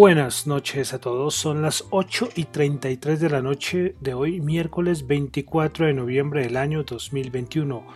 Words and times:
Buenas 0.00 0.46
noches 0.46 0.94
a 0.94 0.98
todos, 0.98 1.34
son 1.34 1.60
las 1.60 1.84
8 1.90 2.30
y 2.34 2.44
33 2.44 3.20
de 3.20 3.28
la 3.28 3.42
noche 3.42 3.96
de 4.00 4.14
hoy, 4.14 4.40
miércoles 4.40 5.06
24 5.06 5.84
de 5.84 5.92
noviembre 5.92 6.40
del 6.40 6.56
año 6.56 6.84
2021. 6.84 7.86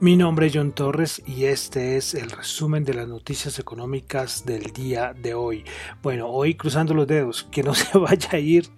Mi 0.00 0.16
nombre 0.16 0.48
es 0.48 0.52
John 0.56 0.72
Torres 0.72 1.22
y 1.24 1.44
este 1.44 1.96
es 1.96 2.14
el 2.14 2.32
resumen 2.32 2.82
de 2.82 2.94
las 2.94 3.06
noticias 3.06 3.60
económicas 3.60 4.44
del 4.44 4.72
día 4.72 5.14
de 5.14 5.34
hoy. 5.34 5.62
Bueno, 6.02 6.26
hoy 6.26 6.56
cruzando 6.56 6.92
los 6.92 7.06
dedos, 7.06 7.44
que 7.44 7.62
no 7.62 7.72
se 7.74 7.98
vaya 7.98 8.30
a 8.32 8.38
ir 8.40 8.68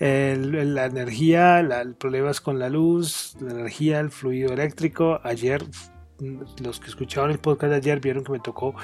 la 0.00 0.86
energía, 0.86 1.60
el 1.60 1.94
problemas 1.94 2.40
con 2.40 2.58
la 2.58 2.68
luz, 2.68 3.36
la 3.40 3.52
energía, 3.52 4.00
el 4.00 4.10
fluido 4.10 4.52
eléctrico. 4.52 5.20
Ayer 5.22 5.64
los 6.64 6.80
que 6.80 6.88
escuchaban 6.88 7.30
el 7.30 7.38
podcast 7.38 7.70
de 7.70 7.76
ayer 7.76 8.00
vieron 8.00 8.24
que 8.24 8.32
me 8.32 8.40
tocó 8.40 8.74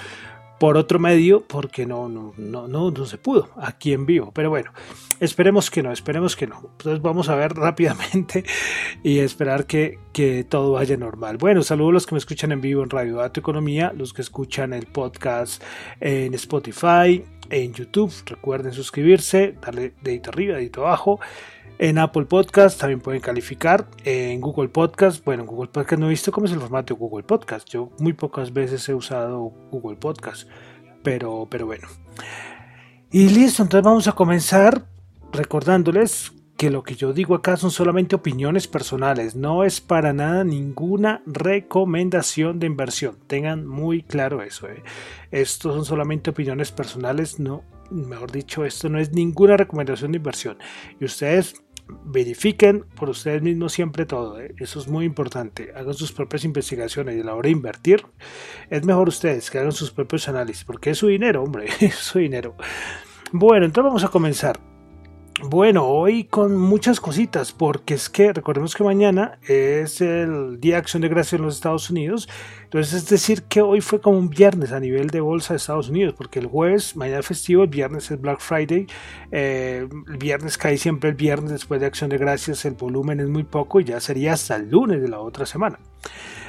por 0.65 0.79
otro 0.79 0.99
medio 0.99 1.43
porque 1.47 1.85
no, 1.85 2.09
no, 2.09 2.33
no, 2.39 2.67
no, 2.69 2.91
no 2.91 3.05
se 3.05 3.19
pudo 3.19 3.51
aquí 3.59 3.93
en 3.93 4.07
vivo. 4.07 4.33
Pero 4.35 4.49
bueno, 4.49 4.73
esperemos 5.21 5.71
que 5.71 5.83
no, 5.83 5.93
esperemos 5.93 6.37
que 6.37 6.47
no. 6.47 6.71
Entonces 6.79 7.03
vamos 7.03 7.29
a 7.29 7.35
ver 7.35 7.53
rápidamente 7.55 8.45
y 9.03 9.19
esperar 9.19 9.67
que, 9.67 9.99
que 10.15 10.43
todo 10.43 10.73
vaya 10.73 10.97
normal. 10.97 11.37
Bueno, 11.37 11.63
saludos 11.63 11.91
a 11.91 11.93
los 11.93 12.07
que 12.07 12.15
me 12.15 12.19
escuchan 12.19 12.51
en 12.51 12.63
vivo 12.63 12.83
en 12.83 12.89
Radio 12.89 13.17
Dato 13.17 13.41
Economía, 13.41 13.93
los 13.95 14.15
que 14.15 14.23
escuchan 14.23 14.73
el 14.73 14.87
podcast 14.87 15.63
en 16.01 16.33
Spotify, 16.33 17.23
en 17.51 17.75
YouTube. 17.75 18.15
Recuerden 18.25 18.73
suscribirse, 18.73 19.57
darle 19.61 19.93
dedito 20.01 20.31
arriba, 20.31 20.57
dedito 20.57 20.87
abajo 20.87 21.21
en 21.79 21.99
Apple 21.99 22.25
Podcast 22.27 22.81
también 22.81 23.01
pueden 23.01 23.21
calificar. 23.21 23.87
En 24.05 24.41
Google 24.41 24.69
Podcast, 24.69 25.25
bueno, 25.25 25.43
en 25.43 25.49
Google 25.49 25.71
Podcast 25.71 26.01
no 26.01 26.07
he 26.07 26.11
visto 26.11 26.33
cómo 26.33 26.47
es 26.47 26.53
el 26.53 26.61
formato 26.61 26.95
de 26.95 27.01
Google 27.01 27.25
Podcast. 27.25 27.69
Yo 27.69 27.91
muy 27.99 28.13
pocas 28.13 28.53
veces 28.53 28.89
he 28.89 28.95
usado 28.95 29.53
Google 29.71 29.97
Podcast, 29.97 30.49
pero, 31.03 31.47
pero 31.51 31.67
bueno. 31.67 31.89
Y 33.11 33.29
listo, 33.29 33.63
entonces 33.63 33.85
vamos 33.85 34.09
a 34.09 34.13
comenzar 34.13 34.87
recordándoles 35.33 36.33
que 36.57 36.71
lo 36.71 36.85
que 36.85 36.95
yo 36.95 37.13
digo 37.13 37.35
acá 37.35 37.57
son 37.57 37.71
solamente 37.71 38.15
opiniones 38.15 38.69
personales, 38.69 39.35
no 39.35 39.65
es 39.65 39.81
para 39.81 40.13
nada 40.13 40.45
ninguna 40.45 41.23
recomendación 41.27 42.61
de 42.61 42.67
inversión. 42.67 43.19
Tengan 43.27 43.67
muy 43.67 44.03
claro 44.03 44.43
eso. 44.43 44.69
¿eh? 44.69 44.83
Estos 45.33 45.75
son 45.75 45.85
solamente 45.85 46.31
opiniones 46.31 46.71
personales, 46.71 47.41
no, 47.41 47.65
mejor 47.91 48.31
dicho, 48.31 48.65
esto 48.65 48.89
no 48.89 48.99
es 48.99 49.13
ninguna 49.13 49.57
recomendación 49.57 50.13
de 50.13 50.19
inversión. 50.19 50.59
Y 51.01 51.05
ustedes 51.05 51.65
verifiquen 52.05 52.85
por 52.97 53.11
ustedes 53.11 53.43
mismos 53.43 53.73
siempre 53.73 54.07
todo. 54.07 54.41
¿eh? 54.41 54.55
Eso 54.59 54.81
es 54.81 54.89
muy 54.89 55.05
importante. 55.05 55.73
Hagan 55.75 55.95
sus 55.95 56.13
propias 56.13 56.45
investigaciones 56.45 57.17
y 57.17 57.21
a 57.21 57.25
la 57.25 57.35
hora 57.35 57.49
de 57.49 57.53
invertir, 57.53 58.07
es 58.71 58.85
mejor 58.85 59.09
ustedes 59.09 59.51
que 59.51 59.59
hagan 59.59 59.73
sus 59.73 59.91
propios 59.91 60.29
análisis, 60.29 60.65
porque 60.65 60.91
es 60.91 60.99
su 60.99 61.09
dinero, 61.09 61.43
hombre, 61.43 61.67
es 61.81 61.95
su 61.95 62.19
dinero. 62.19 62.57
Bueno, 63.33 63.67
entonces 63.67 63.89
vamos 63.89 64.05
a 64.05 64.09
comenzar. 64.09 64.74
Bueno, 65.43 65.87
hoy 65.87 66.25
con 66.25 66.57
muchas 66.57 67.01
cositas, 67.01 67.53
porque 67.53 67.95
es 67.95 68.09
que 68.09 68.33
recordemos 68.33 68.75
que 68.75 68.85
mañana 68.85 69.39
es 69.49 70.01
el 70.01 70.61
Día 70.61 70.75
de 70.75 70.79
Acción 70.79 71.03
de 71.03 71.09
Gracias 71.09 71.35
en 71.35 71.43
los 71.43 71.57
Estados 71.57 71.91
Unidos. 71.91 72.29
Entonces, 72.63 72.95
es 72.95 73.09
decir, 73.09 73.43
que 73.43 73.61
hoy 73.61 73.81
fue 73.81 74.01
como 74.01 74.17
un 74.17 74.31
viernes 74.31 74.71
a 74.71 74.79
nivel 74.79 75.09
de 75.09 75.21
bolsa 75.21 75.53
de 75.53 75.59
Estados 75.59 75.89
Unidos, 75.89 76.15
porque 76.17 76.39
el 76.39 76.47
jueves, 76.47 76.95
mañana 76.97 77.19
es 77.19 77.27
festivo, 77.27 77.65
el 77.65 77.69
viernes 77.69 78.11
es 78.13 78.21
Black 78.21 78.41
Friday. 78.41 78.87
Eh, 79.33 79.89
el 80.09 80.17
viernes 80.19 80.57
cae 80.57 80.79
siempre 80.79 81.11
el 81.11 81.17
viernes 81.17 81.51
después 81.51 81.81
de 81.81 81.87
Acción 81.87 82.11
de 82.11 82.19
Gracias, 82.19 82.65
el 82.65 82.75
volumen 82.75 83.19
es 83.19 83.29
muy 83.29 83.43
poco 83.43 83.81
y 83.81 83.85
ya 83.85 84.01
sería 84.01 84.35
hasta 84.35 84.55
el 84.55 84.71
lunes 84.71 85.03
de 85.03 85.09
la 85.09 85.19
otra 85.19 85.47
semana. 85.47 85.81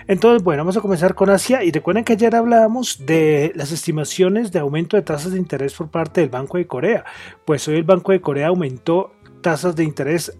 Entonces, 0.07 0.43
bueno, 0.43 0.61
vamos 0.61 0.77
a 0.77 0.81
comenzar 0.81 1.15
con 1.15 1.31
Asia 1.31 1.63
y 1.63 1.71
recuerden 1.71 2.03
que 2.03 2.13
ayer 2.13 2.35
hablábamos 2.35 3.05
de 3.07 3.51
las 3.55 3.71
estimaciones 3.71 4.51
de 4.51 4.59
aumento 4.59 4.97
de 4.97 5.03
tasas 5.03 5.31
de 5.31 5.39
interés 5.39 5.73
por 5.73 5.89
parte 5.89 6.21
del 6.21 6.29
Banco 6.29 6.57
de 6.59 6.67
Corea. 6.67 7.05
Pues 7.43 7.67
hoy 7.67 7.77
el 7.77 7.83
Banco 7.83 8.11
de 8.11 8.21
Corea 8.21 8.49
aumentó 8.49 9.13
tasas 9.41 9.75
de 9.75 9.83
interés 9.83 10.37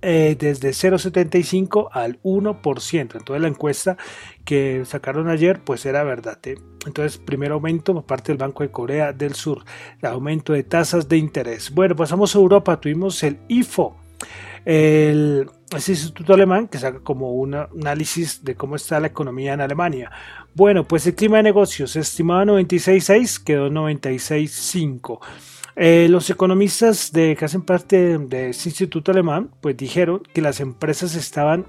eh, 0.00 0.34
desde 0.38 0.70
0,75 0.70 1.88
al 1.92 2.22
1%. 2.22 3.00
Entonces 3.00 3.40
la 3.42 3.48
encuesta 3.48 3.98
que 4.46 4.82
sacaron 4.86 5.28
ayer 5.28 5.60
pues 5.62 5.84
era 5.84 6.02
verdad. 6.02 6.38
¿eh? 6.44 6.54
Entonces 6.86 7.18
primer 7.18 7.52
aumento 7.52 7.92
por 7.92 8.04
parte 8.04 8.32
del 8.32 8.38
Banco 8.38 8.62
de 8.62 8.70
Corea 8.70 9.12
del 9.12 9.34
Sur, 9.34 9.62
el 10.00 10.08
aumento 10.08 10.54
de 10.54 10.62
tasas 10.62 11.06
de 11.06 11.18
interés. 11.18 11.70
Bueno, 11.70 11.94
pasamos 11.96 12.34
a 12.34 12.38
Europa, 12.38 12.80
tuvimos 12.80 13.22
el 13.22 13.40
IFO. 13.48 13.96
El, 14.66 15.48
instituto 15.72 16.34
alemán 16.34 16.66
que 16.66 16.78
saca 16.78 16.98
como 16.98 17.32
un 17.34 17.54
análisis 17.54 18.42
de 18.42 18.56
cómo 18.56 18.74
está 18.74 18.98
la 18.98 19.06
economía 19.06 19.54
en 19.54 19.60
Alemania. 19.60 20.10
Bueno, 20.54 20.82
pues 20.82 21.06
el 21.06 21.14
clima 21.14 21.36
de 21.36 21.44
negocios 21.44 21.94
estimaba 21.94 22.44
96.6, 22.44 23.44
quedó 23.44 23.70
96.5. 23.70 25.20
Eh, 25.76 26.08
los 26.10 26.30
economistas 26.30 27.12
de, 27.12 27.36
que 27.36 27.44
hacen 27.44 27.62
parte 27.62 28.18
de 28.18 28.50
ese 28.50 28.70
instituto 28.70 29.12
alemán, 29.12 29.50
pues 29.60 29.76
dijeron 29.76 30.22
que 30.34 30.42
las 30.42 30.58
empresas 30.58 31.14
estaban 31.14 31.66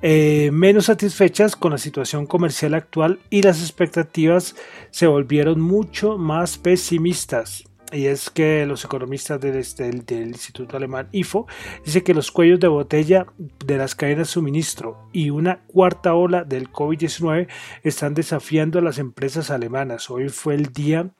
eh, 0.00 0.50
menos 0.52 0.86
satisfechas 0.86 1.56
con 1.56 1.72
la 1.72 1.78
situación 1.78 2.26
comercial 2.26 2.74
actual 2.74 3.18
y 3.30 3.42
las 3.42 3.60
expectativas 3.60 4.54
se 4.90 5.08
volvieron 5.08 5.60
mucho 5.60 6.18
más 6.18 6.56
pesimistas 6.56 7.64
y 7.92 8.06
es 8.06 8.30
que 8.30 8.64
los 8.66 8.84
economistas 8.84 9.42
este, 9.44 9.84
del, 9.84 10.04
del, 10.04 10.28
Instituto 10.28 10.76
Alemán 10.76 11.08
IFO 11.12 11.46
dicen 11.84 12.02
que 12.02 12.14
los 12.14 12.32
cuellos 12.32 12.58
de 12.58 12.68
botella 12.68 13.26
de 13.64 13.76
las 13.76 13.94
cadenas 13.94 14.28
de 14.28 14.32
suministro 14.32 15.08
y 15.12 15.30
una 15.30 15.60
cuarta 15.66 16.14
ola 16.14 16.44
del 16.44 16.70
COVID-19 16.70 17.48
están 17.82 18.14
desafiando 18.14 18.78
a 18.78 18.82
las 18.82 18.98
empresas 18.98 19.50
alemanas. 19.50 20.10
Hoy 20.10 20.30
fue 20.30 20.54
el 20.54 20.72
día 20.72 21.10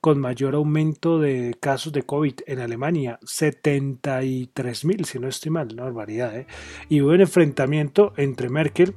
con 0.00 0.20
mayor 0.20 0.54
aumento 0.54 1.18
de 1.18 1.56
casos 1.60 1.92
de 1.92 2.02
COVID 2.02 2.34
en 2.46 2.60
Alemania, 2.60 3.18
73 3.24 4.84
mil, 4.84 5.04
si 5.04 5.18
no 5.18 5.28
estoy 5.28 5.50
mal, 5.50 5.72
una 5.72 5.84
barbaridad. 5.84 6.36
¿eh? 6.36 6.46
Y 6.88 7.00
hubo 7.00 7.10
un 7.10 7.20
enfrentamiento 7.20 8.12
entre 8.16 8.48
Merkel 8.48 8.94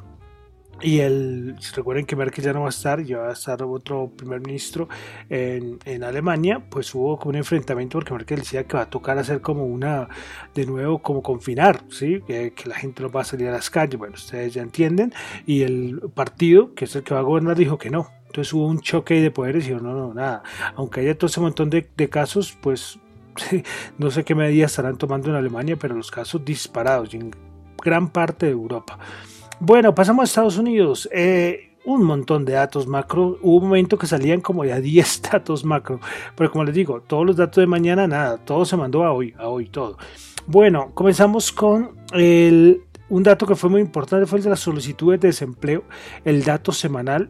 y 0.82 1.00
el, 1.00 1.56
recuerden 1.76 2.06
que 2.06 2.16
Merkel 2.16 2.44
ya 2.44 2.54
no 2.54 2.62
va 2.62 2.68
a 2.68 2.70
estar, 2.70 3.04
ya 3.04 3.20
va 3.20 3.30
a 3.30 3.34
estar 3.34 3.62
otro 3.64 4.10
primer 4.10 4.42
ministro 4.42 4.88
en, 5.30 5.80
en, 5.86 6.04
Alemania, 6.04 6.64
pues 6.70 6.94
hubo 6.96 7.18
como 7.18 7.32
un 7.32 7.36
enfrentamiento 7.36 7.98
porque 8.00 8.14
Merkel 8.14 8.40
decía 8.40 8.64
que 8.66 8.78
va 8.78 8.84
a 8.84 8.90
tocar 8.90 9.18
hacer 9.18 9.42
como 9.42 9.66
una, 9.66 10.10
de 10.54 10.66
nuevo, 10.66 11.00
como 11.02 11.22
confinar, 11.22 11.84
¿sí? 11.90 12.22
Que, 12.26 12.54
la 12.66 12.76
gente 12.76 13.04
no 13.04 13.10
va 13.10 13.22
a 13.22 13.26
salir 13.26 13.48
a 13.48 13.52
las 13.52 13.70
calles, 13.70 13.98
bueno, 13.98 14.16
ustedes 14.16 14.54
ya 14.54 14.62
entienden, 14.62 15.14
y 15.46 15.64
el 15.64 16.02
partido, 16.14 16.74
que 16.74 16.86
es 16.86 16.96
el 16.96 17.04
que 17.04 17.14
va 17.14 17.20
a 17.20 17.24
gobernar, 17.24 17.56
dijo 17.58 17.78
que 17.78 17.90
no. 17.90 18.10
Entonces 18.28 18.54
hubo 18.54 18.66
un 18.66 18.80
choque 18.80 19.16
de 19.16 19.30
poderes 19.30 19.66
y 19.66 19.70
dijo, 19.70 19.82
no, 19.82 19.94
no, 19.94 20.14
nada, 20.14 20.44
aunque 20.76 21.02
haya 21.02 21.18
todo 21.18 21.28
ese 21.28 21.42
montón 21.42 21.70
de, 21.70 21.90
de 21.98 22.10
casos, 22.10 22.58
pues 22.62 23.00
no 23.98 24.12
sé 24.12 24.24
qué 24.24 24.36
medidas 24.36 24.72
estarán 24.72 24.98
tomando 24.98 25.30
en 25.30 25.36
Alemania, 25.36 25.78
pero 25.78 25.96
los 25.96 26.12
casos 26.12 26.44
disparados 26.46 27.14
en 27.14 27.32
gran 27.84 28.10
parte 28.10 28.46
de 28.46 28.52
Europa. 28.54 29.00
Bueno, 29.64 29.94
pasamos 29.94 30.24
a 30.24 30.26
Estados 30.26 30.58
Unidos. 30.58 31.08
Eh, 31.12 31.76
un 31.86 32.04
montón 32.04 32.46
de 32.46 32.54
datos 32.54 32.88
macro. 32.88 33.38
Hubo 33.44 33.58
un 33.58 33.66
momento 33.66 33.96
que 33.96 34.08
salían 34.08 34.42
como 34.42 34.66
ya 34.66 34.82
10 34.82 35.22
datos 35.32 35.64
macro. 35.64 36.00
Pero 36.36 36.50
como 36.50 36.64
les 36.64 36.74
digo, 36.74 37.02
todos 37.02 37.28
los 37.28 37.36
datos 37.36 37.62
de 37.62 37.68
mañana, 37.68 38.08
nada, 38.08 38.40
todo 38.40 38.66
se 38.66 38.76
mandó 38.76 39.04
a 39.04 39.14
hoy, 39.14 39.36
a 39.38 39.50
hoy 39.50 39.68
todo. 39.68 40.00
Bueno, 40.48 40.90
comenzamos 40.96 41.52
con 41.52 41.92
un 42.12 43.24
dato 43.24 43.46
que 43.46 43.56
fue 43.56 43.70
muy 43.70 43.82
importante, 43.82 44.26
fue 44.26 44.40
el 44.40 44.44
de 44.46 44.50
las 44.50 44.62
solicitudes 44.62 45.20
de 45.20 45.28
desempleo, 45.28 45.84
el 46.26 46.44
dato 46.44 46.72
semanal. 46.72 47.30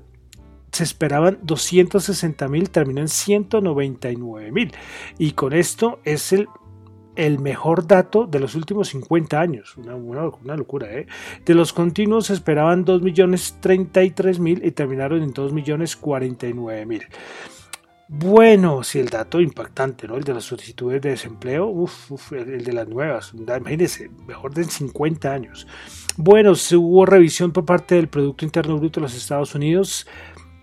Se 0.71 0.85
esperaban 0.85 1.37
260 1.41 2.47
mil, 2.47 2.69
terminó 2.69 3.01
en 3.01 3.09
199 3.09 4.53
mil. 4.53 4.71
Y 5.17 5.33
con 5.33 5.51
esto 5.51 5.99
es 6.05 6.31
el 6.31 6.47
el 7.15 7.39
mejor 7.39 7.87
dato 7.87 8.25
de 8.25 8.39
los 8.39 8.55
últimos 8.55 8.89
50 8.89 9.39
años. 9.39 9.75
Una, 9.77 9.95
una, 9.95 10.55
locura, 10.55 10.91
¿eh? 10.91 11.07
De 11.45 11.53
los 11.53 11.73
continuos 11.73 12.29
esperaban 12.29 12.85
2.033.000 12.85 14.61
y 14.63 14.71
terminaron 14.71 15.21
en 15.21 15.33
2.049.000. 15.33 17.07
Bueno, 18.13 18.83
si 18.83 18.99
el 18.99 19.07
dato 19.07 19.39
impactante, 19.39 20.05
¿no? 20.05 20.17
El 20.17 20.25
de 20.25 20.33
las 20.33 20.43
solicitudes 20.43 21.01
de 21.01 21.11
desempleo, 21.11 21.67
uf, 21.67 22.33
el, 22.33 22.61
de 22.61 22.73
las 22.73 22.85
nuevas, 22.89 23.33
imagínense, 23.33 24.09
mejor 24.27 24.53
de 24.53 24.65
50 24.65 25.31
años. 25.31 25.65
Bueno, 26.17 26.55
se 26.55 26.75
hubo 26.75 27.05
revisión 27.05 27.53
por 27.53 27.65
parte 27.65 27.95
del 27.95 28.09
Producto 28.09 28.43
Interno 28.43 28.77
Bruto 28.77 28.99
de 28.99 29.05
los 29.05 29.15
Estados 29.15 29.55
Unidos. 29.55 30.07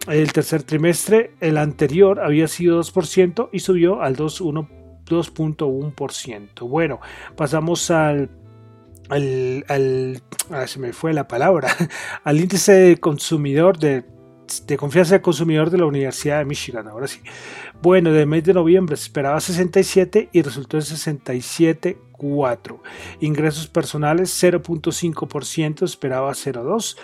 El 0.07 0.31
tercer 0.33 0.63
trimestre, 0.63 1.33
el 1.41 1.57
anterior 1.57 2.21
había 2.21 2.49
sido 2.49 2.81
2% 2.83 3.49
y 3.51 3.61
subió 3.61 4.03
al 4.03 4.17
2.1%. 4.17 4.78
Bueno, 6.67 7.01
pasamos 7.37 7.91
al 7.91 8.31
al, 9.09 10.23
se 10.67 10.79
me 10.79 10.93
fue 10.93 11.15
la 11.15 11.27
palabra, 11.27 11.69
al 12.25 12.41
índice 12.41 12.73
de 12.73 12.97
consumidor 12.99 13.79
de 13.79 14.05
de 14.67 14.77
confianza 14.77 15.15
del 15.15 15.23
consumidor 15.23 15.71
de 15.71 15.79
la 15.79 15.87
Universidad 15.87 16.39
de 16.39 16.45
Michigan. 16.45 16.89
Ahora 16.89 17.07
sí. 17.07 17.21
Bueno, 17.83 18.13
de 18.13 18.27
mes 18.27 18.45
de 18.45 18.55
noviembre 18.55 18.97
se 18.97 19.05
esperaba 19.05 19.41
67 19.41 20.31
y 20.33 20.43
resultó 20.43 20.79
en 20.79 20.85
67,4. 20.85 22.81
Ingresos 23.21 23.67
personales 23.69 24.43
0.5%, 24.43 25.85
esperaba 25.85 26.33
0.2. 26.33 26.97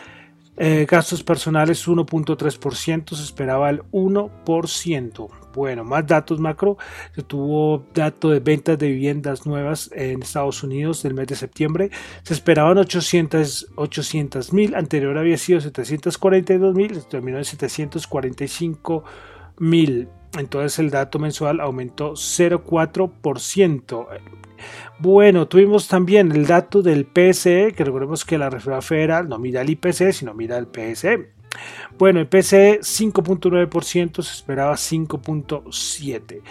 Eh, 0.56 0.87
gastos 0.89 1.25
personales 1.25 1.89
1.3%, 1.89 3.17
se 3.17 3.23
esperaba 3.23 3.71
el 3.71 3.83
1%. 3.91 5.29
Bueno, 5.55 5.85
más 5.85 6.06
datos 6.06 6.39
macro. 6.41 6.77
Se 7.15 7.23
tuvo 7.23 7.85
dato 7.95 8.31
de 8.31 8.41
ventas 8.41 8.79
de 8.79 8.89
viviendas 8.89 9.47
nuevas 9.47 9.91
en 9.93 10.23
Estados 10.23 10.62
Unidos 10.62 11.03
del 11.03 11.15
mes 11.15 11.27
de 11.29 11.37
septiembre. 11.37 11.91
Se 12.23 12.35
esperaban 12.35 12.79
800 12.79 14.53
mil. 14.53 14.75
Anterior 14.75 15.17
había 15.17 15.39
sido 15.39 15.61
742 15.61 16.75
mil. 16.75 17.05
Terminó 17.05 17.39
en 17.39 17.45
745 17.45 19.05
mil. 19.59 20.09
Entonces 20.39 20.79
el 20.81 20.91
dato 20.91 21.19
mensual 21.21 21.61
aumentó 21.61 22.12
0,4%. 22.15 24.09
Bueno, 24.99 25.49
tuvimos 25.49 25.89
también 25.89 26.33
el 26.33 26.47
dato 26.47 26.83
del 26.83 27.07
PSE, 27.07 27.73
que 27.77 27.85
recordemos 27.85 28.25
que 28.25 28.39
la 28.39 28.51
Reserva 28.51 28.83
Federal 28.83 29.29
no 29.29 29.39
mira 29.39 29.63
el 29.63 29.71
IPC, 29.71 30.13
sino 30.13 30.35
mira 30.35 30.57
el 30.59 30.67
PSE. 30.67 31.35
Bueno, 31.99 32.21
el 32.21 32.27
PCE 32.27 32.81
5.9%, 32.81 34.23
se 34.23 34.33
esperaba 34.33 34.75
5.7%. 34.75 36.43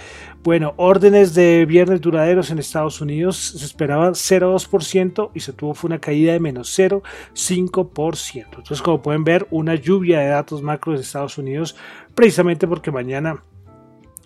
Bueno, 0.44 0.74
órdenes 0.78 1.34
de 1.34 1.66
viernes 1.66 2.02
duraderos 2.02 2.52
en 2.52 2.60
Estados 2.60 3.02
Unidos 3.02 3.38
se 3.58 3.66
esperaba 3.66 4.10
0.2% 4.10 5.32
y 5.34 5.40
se 5.40 5.54
tuvo 5.54 5.74
fue 5.74 5.88
una 5.90 6.00
caída 6.00 6.34
de 6.34 6.40
menos 6.40 6.78
0.5%. 6.78 8.46
Entonces, 8.46 8.82
como 8.82 9.02
pueden 9.02 9.24
ver, 9.24 9.48
una 9.52 9.76
lluvia 9.76 10.20
de 10.20 10.28
datos 10.28 10.62
macros 10.62 10.98
de 10.98 11.04
Estados 11.04 11.38
Unidos, 11.38 11.76
precisamente 12.16 12.68
porque 12.68 12.92
mañana 12.92 13.42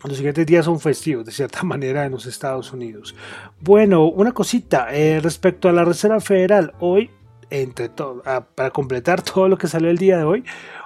los 0.03 0.17
siguientes 0.17 0.45
días 0.45 0.65
son 0.65 0.79
festivos, 0.79 1.25
de 1.25 1.31
cierta 1.31 1.63
manera, 1.63 2.05
en 2.05 2.11
los 2.11 2.25
Estados 2.25 2.71
Unidos. 2.73 3.15
Bueno, 3.59 4.05
una 4.05 4.31
cosita 4.31 4.87
eh, 4.91 5.19
respecto 5.21 5.69
a 5.69 5.73
la 5.73 5.83
Reserva 5.83 6.19
Federal. 6.19 6.73
Hoy 6.79 7.11
entre 7.49 7.89
todo, 7.89 8.21
para 8.55 8.71
completar 8.71 9.21
todo 9.33 9.47
lo 9.47 9.57
que 9.57 9.67
salió 9.67 9.89
el 9.89 9.97
día 9.97 10.17
de 10.17 10.23
hoy, 10.23 10.43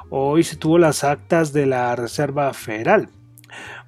hoy 0.09 0.43
se 0.43 0.55
tuvo 0.55 0.77
las 0.77 1.03
actas 1.03 1.53
de 1.53 1.65
la 1.65 1.95
Reserva 1.95 2.53
Federal. 2.53 3.09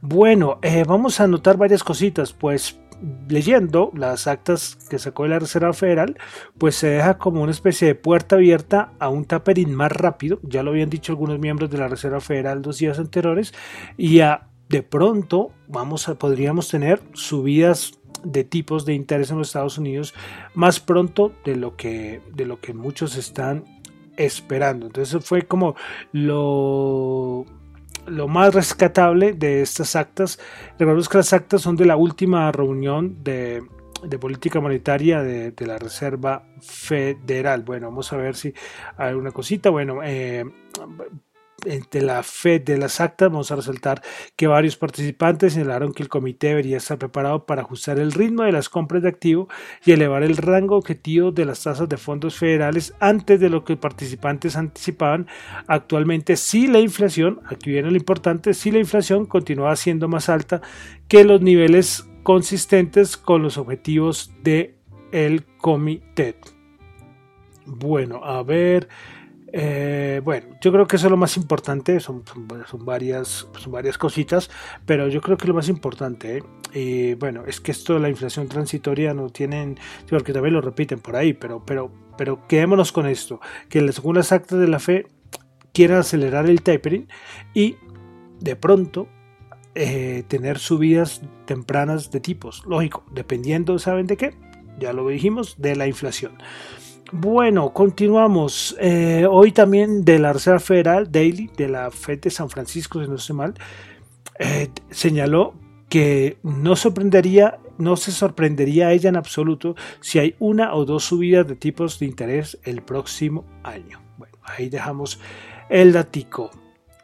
Bueno, 0.01 0.59
eh, 0.61 0.83
vamos 0.85 1.19
a 1.19 1.23
anotar 1.23 1.57
varias 1.57 1.83
cositas, 1.83 2.33
pues 2.33 2.79
leyendo 3.27 3.91
las 3.95 4.27
actas 4.27 4.77
que 4.89 4.99
sacó 4.99 5.23
de 5.23 5.29
la 5.29 5.39
Reserva 5.39 5.73
Federal, 5.73 6.17
pues 6.57 6.75
se 6.75 6.87
deja 6.87 7.17
como 7.17 7.41
una 7.41 7.51
especie 7.51 7.87
de 7.87 7.95
puerta 7.95 8.35
abierta 8.35 8.93
a 8.99 9.09
un 9.09 9.25
tapering 9.25 9.73
más 9.73 9.91
rápido, 9.91 10.39
ya 10.43 10.63
lo 10.63 10.71
habían 10.71 10.89
dicho 10.89 11.11
algunos 11.11 11.39
miembros 11.39 11.69
de 11.69 11.77
la 11.77 11.87
Reserva 11.87 12.21
Federal 12.21 12.61
dos 12.61 12.77
días 12.77 12.99
anteriores, 12.99 13.53
y 13.97 14.21
a, 14.21 14.47
de 14.73 14.81
pronto 14.81 15.51
vamos 15.67 16.09
a, 16.09 16.15
podríamos 16.15 16.67
tener 16.67 16.99
subidas 17.13 17.99
de 18.23 18.43
tipos 18.43 18.85
de 18.85 18.95
interés 18.95 19.29
en 19.29 19.37
los 19.37 19.49
Estados 19.49 19.77
Unidos 19.77 20.15
más 20.55 20.79
pronto 20.79 21.31
de 21.45 21.55
lo 21.55 21.75
que, 21.75 22.23
de 22.33 22.45
lo 22.47 22.59
que 22.59 22.73
muchos 22.73 23.15
están 23.15 23.65
esperando. 24.17 24.87
Entonces 24.87 25.23
fue 25.23 25.43
como 25.43 25.75
lo, 26.11 27.45
lo 28.07 28.27
más 28.27 28.55
rescatable 28.55 29.33
de 29.33 29.61
estas 29.61 29.95
actas. 29.95 30.39
Recordemos 30.79 31.07
que 31.07 31.19
las 31.19 31.33
actas 31.33 31.61
son 31.61 31.75
de 31.75 31.85
la 31.85 31.95
última 31.95 32.51
reunión 32.51 33.23
de, 33.23 33.61
política 34.19 34.59
monetaria 34.59 35.21
de, 35.21 35.53
la 35.67 35.77
Reserva 35.77 36.47
Federal. 36.61 37.61
Bueno, 37.61 37.89
vamos 37.89 38.11
a 38.11 38.17
ver 38.17 38.35
si 38.35 38.51
hay 38.97 39.13
una 39.13 39.29
cosita. 39.29 39.69
Bueno, 39.69 39.99
eh, 40.03 40.43
de 41.63 42.01
la 42.01 42.23
fe 42.23 42.59
de 42.59 42.77
las 42.77 42.99
actas, 43.01 43.29
vamos 43.29 43.51
a 43.51 43.55
resaltar 43.55 44.01
que 44.35 44.47
varios 44.47 44.75
participantes 44.75 45.53
señalaron 45.53 45.93
que 45.93 46.03
el 46.03 46.09
comité 46.09 46.47
debería 46.47 46.77
estar 46.77 46.97
preparado 46.97 47.45
para 47.45 47.61
ajustar 47.61 47.99
el 47.99 48.11
ritmo 48.11 48.43
de 48.43 48.51
las 48.51 48.69
compras 48.69 49.03
de 49.03 49.09
activo 49.09 49.47
y 49.85 49.91
elevar 49.91 50.23
el 50.23 50.37
rango 50.37 50.75
objetivo 50.75 51.31
de 51.31 51.45
las 51.45 51.63
tasas 51.63 51.87
de 51.89 51.97
fondos 51.97 52.35
federales 52.35 52.93
antes 52.99 53.39
de 53.39 53.49
lo 53.49 53.63
que 53.63 53.77
participantes 53.77 54.55
anticipaban. 54.55 55.27
Actualmente, 55.67 56.35
si 56.35 56.67
la 56.67 56.79
inflación, 56.79 57.41
aquí 57.45 57.71
viene 57.71 57.91
lo 57.91 57.97
importante, 57.97 58.53
si 58.53 58.71
la 58.71 58.79
inflación 58.79 59.25
continúa 59.25 59.75
siendo 59.75 60.07
más 60.07 60.29
alta 60.29 60.61
que 61.07 61.23
los 61.23 61.41
niveles 61.41 62.05
consistentes 62.23 63.17
con 63.17 63.43
los 63.43 63.57
objetivos 63.57 64.33
del 64.43 64.75
el 65.11 65.45
comité. 65.57 66.35
Bueno, 67.65 68.23
a 68.23 68.43
ver. 68.43 68.89
Eh, 69.55 70.19
bueno, 70.23 70.47
yo 70.61 70.71
creo 70.71 70.87
que 70.87 70.95
eso 70.95 71.05
es 71.05 71.11
lo 71.11 71.17
más 71.17 71.37
importante, 71.37 71.99
son, 71.99 72.23
son, 72.25 72.85
varias, 72.85 73.47
son 73.55 73.71
varias 73.71 73.99
cositas, 73.99 74.49
pero 74.87 75.07
yo 75.09 75.21
creo 75.21 75.37
que 75.37 75.47
lo 75.47 75.53
más 75.53 75.69
importante, 75.69 76.43
¿eh? 76.73 77.15
bueno, 77.19 77.43
es 77.45 77.61
que 77.61 77.71
esto 77.71 77.93
de 77.93 77.99
la 77.99 78.09
inflación 78.09 78.47
transitoria 78.47 79.13
no 79.13 79.29
tienen, 79.29 79.77
porque 80.09 80.33
también 80.33 80.55
lo 80.55 80.61
repiten 80.61 80.99
por 80.99 81.15
ahí, 81.15 81.33
pero, 81.33 81.63
pero, 81.63 81.91
pero 82.17 82.47
quedémonos 82.47 82.91
con 82.91 83.05
esto, 83.05 83.39
que 83.69 83.91
según 83.91 84.15
las 84.15 84.31
actas 84.31 84.57
de 84.57 84.67
la 84.67 84.79
fe 84.79 85.05
quieren 85.71 85.97
acelerar 85.97 86.49
el 86.49 86.63
tapering 86.63 87.07
y 87.53 87.75
de 88.39 88.55
pronto 88.55 89.07
eh, 89.75 90.23
tener 90.27 90.57
subidas 90.57 91.21
tempranas 91.45 92.09
de 92.09 92.19
tipos, 92.19 92.65
lógico, 92.65 93.05
dependiendo, 93.11 93.77
¿saben 93.77 94.07
de 94.07 94.17
qué? 94.17 94.35
Ya 94.79 94.93
lo 94.93 95.07
dijimos, 95.07 95.57
de 95.59 95.75
la 95.75 95.85
inflación. 95.85 96.39
Bueno, 97.15 97.73
continuamos. 97.73 98.75
Eh, 98.79 99.27
hoy 99.29 99.51
también 99.51 100.03
de 100.03 100.17
la 100.17 100.33
Reserva 100.33 100.59
Federal, 100.59 101.11
Daily, 101.11 101.47
de 101.55 101.69
la 101.69 101.91
FED 101.91 102.21
de 102.21 102.31
San 102.31 102.49
Francisco, 102.49 103.03
si 103.03 103.07
no 103.07 103.19
sé 103.19 103.33
mal, 103.33 103.53
eh, 104.39 104.71
señaló 104.89 105.53
que 105.89 106.39
no 106.41 106.75
sorprendería, 106.75 107.59
no 107.77 107.97
se 107.97 108.11
sorprendería 108.11 108.87
a 108.87 108.93
ella 108.93 109.09
en 109.09 109.15
absoluto 109.15 109.75
si 109.99 110.17
hay 110.17 110.35
una 110.39 110.73
o 110.73 110.85
dos 110.85 111.03
subidas 111.03 111.47
de 111.47 111.55
tipos 111.55 111.99
de 111.99 112.07
interés 112.07 112.57
el 112.63 112.81
próximo 112.81 113.45
año. 113.61 114.01
Bueno, 114.17 114.35
ahí 114.41 114.69
dejamos 114.69 115.19
el 115.69 115.93
datico. 115.93 116.49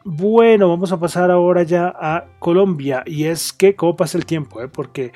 Bueno, 0.04 0.70
vamos 0.70 0.92
a 0.92 1.00
pasar 1.00 1.30
ahora 1.30 1.62
ya 1.62 1.88
a 1.96 2.26
Colombia 2.40 3.04
y 3.06 3.26
es 3.26 3.54
que 3.54 3.76
cómo 3.76 3.96
pasa 3.96 4.18
el 4.18 4.26
tiempo, 4.26 4.60
¿eh? 4.60 4.70
porque 4.70 5.12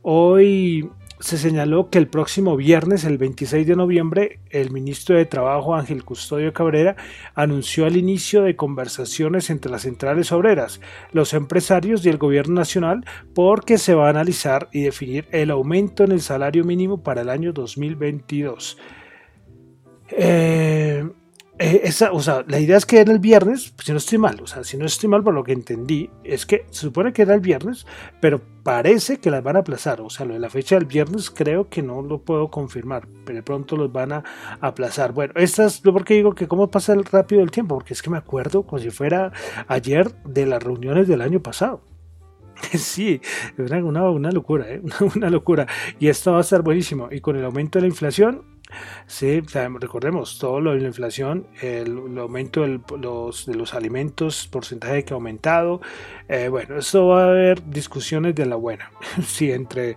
hoy 0.00 0.88
se 1.20 1.38
señaló 1.38 1.90
que 1.90 1.98
el 1.98 2.08
próximo 2.08 2.56
viernes, 2.56 3.04
el 3.04 3.18
26 3.18 3.66
de 3.66 3.76
noviembre, 3.76 4.40
el 4.50 4.70
ministro 4.70 5.16
de 5.16 5.26
Trabajo 5.26 5.74
Ángel 5.74 6.04
Custodio 6.04 6.52
Cabrera 6.52 6.96
anunció 7.34 7.86
el 7.86 7.96
inicio 7.96 8.42
de 8.42 8.56
conversaciones 8.56 9.50
entre 9.50 9.70
las 9.70 9.82
centrales 9.82 10.30
obreras, 10.32 10.80
los 11.12 11.34
empresarios 11.34 12.04
y 12.04 12.08
el 12.08 12.18
gobierno 12.18 12.54
nacional 12.54 13.04
porque 13.34 13.78
se 13.78 13.94
va 13.94 14.06
a 14.06 14.10
analizar 14.10 14.68
y 14.72 14.82
definir 14.82 15.26
el 15.32 15.50
aumento 15.50 16.04
en 16.04 16.12
el 16.12 16.20
salario 16.20 16.64
mínimo 16.64 17.02
para 17.02 17.22
el 17.22 17.28
año 17.28 17.52
2022. 17.52 18.78
Eh, 20.10 21.06
eh, 21.58 21.80
esa, 21.84 22.12
o 22.12 22.20
sea, 22.20 22.44
la 22.46 22.60
idea 22.60 22.76
es 22.76 22.86
que 22.86 23.00
era 23.00 23.12
el 23.12 23.18
viernes, 23.18 23.74
si 23.82 23.92
no 23.92 23.98
estoy 23.98 24.18
mal, 24.18 24.40
o 24.40 24.46
sea, 24.46 24.62
si 24.62 24.76
no 24.76 24.86
estoy 24.86 25.08
mal 25.08 25.24
por 25.24 25.34
lo 25.34 25.42
que 25.42 25.52
entendí, 25.52 26.08
es 26.22 26.46
que 26.46 26.66
se 26.70 26.82
supone 26.82 27.12
que 27.12 27.22
era 27.22 27.34
el 27.34 27.40
viernes, 27.40 27.84
pero 28.20 28.40
parece 28.62 29.18
que 29.18 29.30
las 29.30 29.42
van 29.42 29.56
a 29.56 29.60
aplazar, 29.60 30.00
o 30.00 30.08
sea, 30.08 30.24
lo 30.24 30.34
de 30.34 30.40
la 30.40 30.50
fecha 30.50 30.76
del 30.76 30.84
viernes 30.84 31.30
creo 31.30 31.68
que 31.68 31.82
no 31.82 32.00
lo 32.02 32.18
puedo 32.18 32.48
confirmar, 32.48 33.08
pero 33.24 33.36
de 33.36 33.42
pronto 33.42 33.76
los 33.76 33.92
van 33.92 34.12
a 34.12 34.24
aplazar. 34.60 35.12
Bueno, 35.12 35.34
estas, 35.36 35.82
yo 35.82 35.92
porque 35.92 36.14
digo 36.14 36.34
que 36.34 36.46
cómo 36.46 36.70
pasa 36.70 36.92
el 36.92 37.04
rápido 37.04 37.42
el 37.42 37.50
tiempo, 37.50 37.76
porque 37.76 37.94
es 37.94 38.02
que 38.02 38.10
me 38.10 38.18
acuerdo 38.18 38.62
como 38.62 38.80
si 38.80 38.90
fuera 38.90 39.32
ayer 39.66 40.14
de 40.24 40.46
las 40.46 40.62
reuniones 40.62 41.08
del 41.08 41.22
año 41.22 41.42
pasado. 41.42 41.80
Sí, 42.78 43.20
es 43.56 43.70
una, 43.70 44.10
una, 44.10 44.30
locura, 44.30 44.68
¿eh? 44.68 44.82
una, 45.16 45.30
locura. 45.30 45.66
Y 45.98 46.08
esto 46.08 46.32
va 46.32 46.38
a 46.38 46.40
estar 46.42 46.62
buenísimo. 46.62 47.08
Y 47.10 47.20
con 47.20 47.36
el 47.36 47.44
aumento 47.44 47.78
de 47.78 47.82
la 47.82 47.88
inflación, 47.88 48.42
Sí, 49.06 49.40
recordemos 49.40 50.38
todo 50.38 50.60
lo 50.60 50.72
de 50.72 50.80
la 50.80 50.88
inflación, 50.88 51.46
el, 51.60 52.18
aumento 52.18 52.62
de 52.62 52.80
los 52.98 53.74
alimentos, 53.74 54.46
porcentaje 54.48 55.04
que 55.04 55.14
ha 55.14 55.16
aumentado. 55.16 55.80
Eh, 56.28 56.48
bueno, 56.48 56.78
esto 56.78 57.06
va 57.08 57.24
a 57.24 57.28
haber 57.30 57.64
discusiones 57.68 58.34
de 58.34 58.46
la 58.46 58.56
buena. 58.56 58.90
sí, 59.24 59.50
entre, 59.50 59.96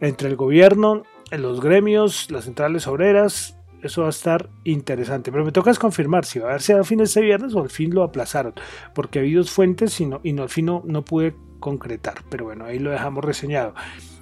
entre 0.00 0.28
el 0.28 0.36
gobierno, 0.36 1.02
los 1.30 1.60
gremios, 1.60 2.30
las 2.30 2.44
centrales 2.44 2.86
obreras, 2.86 3.56
eso 3.82 4.02
va 4.02 4.08
a 4.08 4.10
estar 4.10 4.48
interesante. 4.64 5.32
Pero 5.32 5.44
me 5.44 5.52
toca 5.52 5.72
confirmar 5.74 6.24
si 6.24 6.38
va 6.38 6.48
a 6.48 6.52
verse 6.52 6.72
al 6.72 6.84
fin 6.84 7.00
este 7.00 7.20
viernes 7.20 7.54
o 7.54 7.62
al 7.62 7.70
fin 7.70 7.94
lo 7.94 8.02
aplazaron, 8.02 8.54
porque 8.94 9.18
ha 9.18 9.22
habido 9.22 9.44
fuentes 9.44 10.00
y, 10.00 10.06
no, 10.06 10.20
y 10.22 10.32
no, 10.32 10.42
al 10.42 10.48
fin 10.48 10.66
no, 10.66 10.82
no 10.84 11.04
pude 11.04 11.34
concretar. 11.60 12.22
Pero 12.28 12.44
bueno, 12.44 12.64
ahí 12.66 12.78
lo 12.78 12.90
dejamos 12.90 13.24
reseñado. 13.24 13.74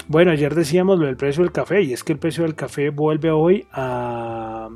Bueno, 0.09 0.33
ayer 0.33 0.55
decíamos 0.55 0.99
lo 0.99 1.07
del 1.07 1.17
precio 1.17 1.43
del 1.43 1.53
café 1.53 1.83
y 1.83 1.93
es 1.93 2.03
que 2.03 2.13
el 2.13 2.19
precio 2.19 2.43
del 2.43 2.55
café 2.55 2.91
vuelve 2.91 3.31
hoy 3.31 3.67
a, 3.73 4.69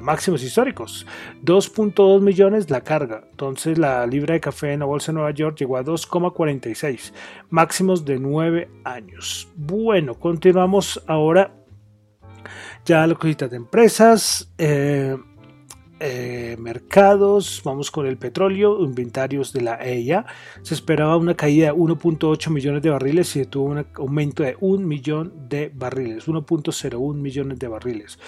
máximos 0.00 0.42
históricos. 0.42 1.06
2.2 1.44 2.20
millones 2.20 2.70
la 2.70 2.82
carga. 2.82 3.24
Entonces 3.30 3.78
la 3.78 4.06
libra 4.06 4.34
de 4.34 4.40
café 4.40 4.72
en 4.72 4.80
la 4.80 4.86
bolsa 4.86 5.12
de 5.12 5.16
Nueva 5.16 5.32
York 5.32 5.56
llegó 5.58 5.76
a 5.76 5.84
2,46. 5.84 7.12
Máximos 7.50 8.04
de 8.04 8.18
9 8.18 8.70
años. 8.84 9.48
Bueno, 9.54 10.14
continuamos 10.14 11.02
ahora 11.06 11.57
ya 12.88 13.06
las 13.06 13.18
cositas 13.18 13.50
de 13.50 13.56
empresas. 13.56 14.50
Eh, 14.56 15.16
eh, 16.00 16.56
mercados, 16.58 17.60
vamos 17.64 17.90
con 17.90 18.06
el 18.06 18.16
petróleo, 18.16 18.82
inventarios 18.82 19.52
de 19.52 19.60
la 19.60 19.74
EIA. 19.74 20.24
Se 20.62 20.74
esperaba 20.74 21.16
una 21.16 21.34
caída 21.34 21.66
de 21.66 21.72
1.8 21.74 22.50
millones 22.50 22.82
de 22.82 22.90
barriles 22.90 23.36
y 23.36 23.44
tuvo 23.44 23.66
un 23.66 23.86
aumento 23.94 24.42
de 24.42 24.56
1 24.60 24.86
millón 24.86 25.48
de 25.48 25.70
barriles, 25.74 26.28
1.01 26.28 27.14
millones 27.14 27.58
de 27.58 27.68
barriles. 27.68 28.18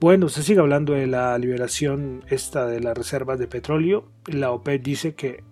Bueno, 0.00 0.28
se 0.28 0.42
sigue 0.42 0.58
hablando 0.58 0.94
de 0.94 1.06
la 1.06 1.38
liberación 1.38 2.24
esta 2.28 2.66
de 2.66 2.80
las 2.80 2.98
reservas 2.98 3.38
de 3.38 3.46
petróleo. 3.46 4.08
La 4.26 4.50
OPEP 4.50 4.82
dice 4.82 5.14
que 5.14 5.44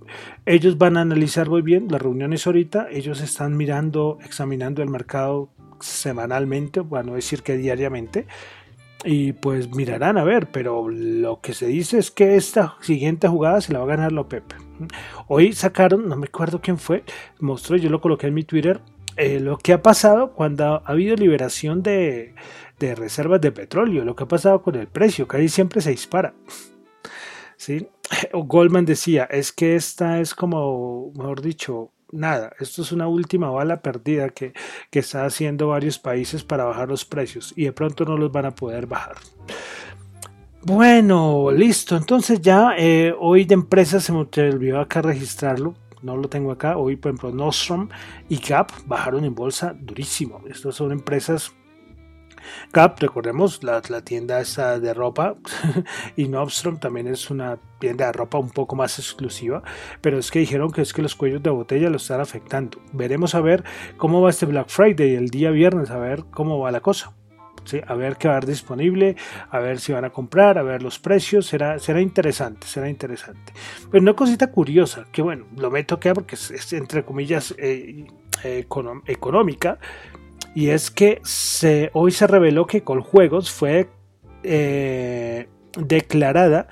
ellos 0.44 0.76
van 0.76 0.96
a 0.96 1.02
analizar 1.02 1.48
muy 1.48 1.62
bien 1.62 1.86
las 1.88 2.02
reuniones 2.02 2.46
ahorita. 2.48 2.88
Ellos 2.90 3.20
están 3.20 3.56
mirando, 3.56 4.18
examinando 4.24 4.82
el 4.82 4.90
mercado 4.90 5.50
semanalmente, 5.80 6.80
bueno, 6.80 7.14
decir 7.14 7.42
que 7.42 7.56
diariamente 7.56 8.26
y 9.04 9.32
pues 9.32 9.74
mirarán 9.74 10.18
a 10.18 10.24
ver, 10.24 10.50
pero 10.50 10.88
lo 10.88 11.40
que 11.40 11.54
se 11.54 11.66
dice 11.66 11.98
es 11.98 12.10
que 12.10 12.36
esta 12.36 12.76
siguiente 12.80 13.28
jugada 13.28 13.60
se 13.60 13.72
la 13.72 13.78
va 13.78 13.86
a 13.86 13.96
ganar 13.96 14.12
la 14.12 14.28
Pepe. 14.28 14.56
Hoy 15.26 15.52
sacaron, 15.52 16.08
no 16.08 16.16
me 16.16 16.26
acuerdo 16.26 16.60
quién 16.60 16.78
fue, 16.78 17.04
mostró, 17.38 17.76
yo 17.76 17.88
lo 17.90 18.00
coloqué 18.00 18.26
en 18.26 18.34
mi 18.34 18.44
Twitter, 18.44 18.80
eh, 19.16 19.40
lo 19.40 19.58
que 19.58 19.72
ha 19.72 19.82
pasado 19.82 20.32
cuando 20.32 20.64
ha 20.64 20.82
habido 20.84 21.16
liberación 21.16 21.82
de, 21.82 22.34
de, 22.78 22.94
reservas 22.94 23.40
de 23.40 23.52
petróleo, 23.52 24.04
lo 24.04 24.14
que 24.14 24.24
ha 24.24 24.28
pasado 24.28 24.62
con 24.62 24.76
el 24.76 24.86
precio, 24.86 25.26
que 25.26 25.38
ahí 25.38 25.48
siempre 25.48 25.80
se 25.80 25.90
dispara. 25.90 26.34
¿Sí? 27.56 27.88
Goldman 28.32 28.84
decía, 28.84 29.24
es 29.24 29.52
que 29.52 29.76
esta 29.76 30.20
es 30.20 30.34
como, 30.34 31.12
mejor 31.16 31.42
dicho, 31.42 31.92
nada, 32.12 32.52
esto 32.58 32.82
es 32.82 32.92
una 32.92 33.08
última 33.08 33.50
bala 33.50 33.82
perdida 33.82 34.28
que, 34.30 34.52
que 34.90 34.98
está 35.00 35.24
haciendo 35.24 35.68
varios 35.68 35.98
países 35.98 36.44
para 36.44 36.64
bajar 36.64 36.88
los 36.88 37.04
precios 37.04 37.52
y 37.56 37.64
de 37.64 37.72
pronto 37.72 38.04
no 38.04 38.16
los 38.16 38.30
van 38.32 38.46
a 38.46 38.54
poder 38.54 38.86
bajar. 38.86 39.16
Bueno, 40.62 41.50
listo. 41.50 41.96
Entonces 41.96 42.40
ya 42.40 42.74
eh, 42.76 43.14
hoy 43.18 43.44
de 43.44 43.54
empresas 43.54 44.04
se 44.04 44.12
me 44.12 44.20
olvidó 44.20 44.80
acá 44.80 45.00
registrarlo. 45.00 45.74
No 46.02 46.16
lo 46.16 46.28
tengo 46.28 46.52
acá. 46.52 46.76
Hoy, 46.76 46.96
por 46.96 47.10
ejemplo, 47.10 47.30
Nostrom 47.32 47.88
y 48.28 48.38
Cap 48.38 48.70
bajaron 48.86 49.24
en 49.24 49.34
bolsa 49.34 49.74
durísimo. 49.78 50.42
Estas 50.48 50.74
son 50.74 50.92
empresas 50.92 51.52
Gap, 52.72 52.98
recordemos, 53.00 53.62
la, 53.62 53.80
tienda 54.02 54.40
esa 54.40 54.78
de 54.78 54.94
ropa 54.94 55.36
y 56.16 56.28
Nordstrom 56.28 56.78
también 56.78 57.06
es 57.08 57.30
una 57.30 57.58
tienda 57.78 58.06
de 58.06 58.12
ropa 58.12 58.38
un 58.38 58.50
poco 58.50 58.76
más 58.76 58.98
exclusiva, 58.98 59.62
pero 60.00 60.18
es 60.18 60.30
que 60.30 60.38
dijeron 60.38 60.70
que 60.70 60.82
es 60.82 60.92
que 60.92 61.02
los 61.02 61.14
cuellos 61.14 61.42
de 61.42 61.50
botella 61.50 61.90
lo 61.90 61.96
están 61.96 62.20
afectando. 62.20 62.78
Veremos 62.92 63.34
a 63.34 63.40
ver 63.40 63.64
cómo 63.96 64.20
va 64.20 64.30
este 64.30 64.46
Black 64.46 64.68
Friday 64.68 65.14
el 65.14 65.30
día 65.30 65.50
viernes, 65.50 65.90
a 65.90 65.98
ver 65.98 66.24
cómo 66.30 66.58
va 66.58 66.70
la 66.70 66.80
cosa. 66.80 67.12
Sí, 67.64 67.80
a 67.86 67.94
ver 67.94 68.16
qué 68.16 68.26
va 68.26 68.34
a 68.34 68.36
haber 68.38 68.48
disponible, 68.48 69.16
a 69.50 69.58
ver 69.58 69.80
si 69.80 69.92
van 69.92 70.04
a 70.04 70.10
comprar, 70.10 70.56
a 70.56 70.62
ver 70.62 70.82
los 70.82 70.98
precios, 70.98 71.46
será, 71.46 71.78
será 71.78 72.00
interesante, 72.00 72.66
será 72.66 72.88
interesante. 72.88 73.52
Pero 73.90 74.02
una 74.02 74.14
cosita 74.14 74.50
curiosa, 74.50 75.04
que 75.12 75.20
bueno, 75.20 75.46
lo 75.56 75.70
meto 75.70 75.96
acá 75.96 76.14
porque 76.14 76.36
es, 76.36 76.72
entre 76.72 77.04
comillas 77.04 77.54
eh, 77.58 78.06
económica, 78.44 79.78
y 80.54 80.68
es 80.68 80.90
que 80.90 81.20
hoy 81.92 82.10
se 82.10 82.26
reveló 82.26 82.66
que 82.66 82.82
Coljuegos 82.82 83.50
fue 83.50 83.88
eh, 84.42 85.48
declarada 85.78 86.68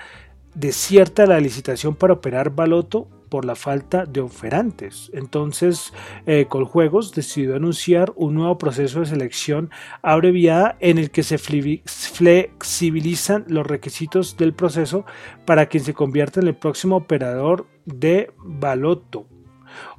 desierta 0.53 1.25
la 1.25 1.39
licitación 1.39 1.95
para 1.95 2.13
operar 2.13 2.49
Baloto 2.49 3.07
por 3.29 3.45
la 3.45 3.55
falta 3.55 4.05
de 4.05 4.19
oferantes. 4.21 5.11
Entonces, 5.13 5.93
eh, 6.25 6.47
Coljuegos 6.49 7.13
decidió 7.13 7.55
anunciar 7.55 8.11
un 8.15 8.33
nuevo 8.33 8.57
proceso 8.57 9.01
de 9.01 9.05
selección 9.05 9.69
abreviada 10.01 10.77
en 10.79 10.97
el 10.97 11.11
que 11.11 11.21
se 11.23 11.37
flexibilizan 11.37 13.45
los 13.47 13.67
requisitos 13.67 14.35
del 14.35 14.53
proceso 14.53 15.05
para 15.45 15.67
quien 15.67 15.83
se 15.83 15.93
convierta 15.93 16.39
en 16.39 16.47
el 16.47 16.55
próximo 16.55 16.95
operador 16.97 17.67
de 17.85 18.31
Baloto. 18.43 19.27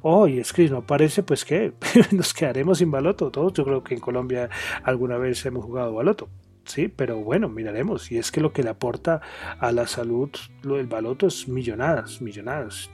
Oh, 0.02 0.26
y 0.26 0.38
es 0.38 0.52
que 0.52 0.68
no 0.68 0.82
parece, 0.86 1.22
pues 1.22 1.44
que 1.44 1.72
nos 2.12 2.34
quedaremos 2.34 2.78
sin 2.78 2.90
baloto. 2.90 3.30
Todos, 3.30 3.52
yo 3.52 3.64
creo 3.64 3.82
que 3.82 3.94
en 3.94 4.00
Colombia 4.00 4.48
alguna 4.82 5.18
vez 5.18 5.44
hemos 5.46 5.64
jugado 5.64 5.94
baloto. 5.94 6.28
Sí, 6.64 6.88
pero 6.88 7.16
bueno, 7.16 7.48
miraremos. 7.48 8.12
Y 8.12 8.18
es 8.18 8.30
que 8.30 8.40
lo 8.40 8.52
que 8.52 8.62
le 8.62 8.70
aporta 8.70 9.20
a 9.58 9.72
la 9.72 9.86
salud 9.86 10.30
lo 10.62 10.76
del 10.76 10.86
baloto 10.86 11.26
es 11.26 11.48
millonadas, 11.48 12.20
millonadas. 12.20 12.90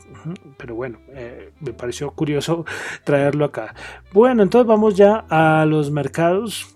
Pero 0.56 0.74
bueno, 0.74 0.98
eh, 1.10 1.52
me 1.60 1.72
pareció 1.72 2.10
curioso 2.12 2.64
traerlo 3.04 3.44
acá. 3.44 3.74
Bueno, 4.12 4.42
entonces 4.42 4.66
vamos 4.66 4.96
ya 4.96 5.26
a 5.28 5.66
los 5.66 5.90
mercados. 5.90 6.75